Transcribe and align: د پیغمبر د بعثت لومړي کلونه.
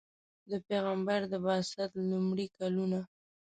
د 0.49 0.51
پیغمبر 0.67 1.19
د 1.31 1.33
بعثت 1.45 1.91
لومړي 2.09 2.47
کلونه. 2.57 2.99